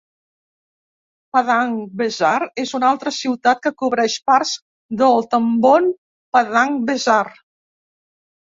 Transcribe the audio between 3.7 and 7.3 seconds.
cobreix parts del Tambon Padang Besar.